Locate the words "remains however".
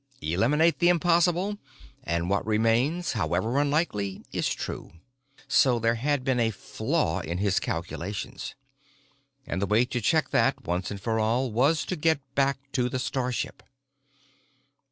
2.43-3.59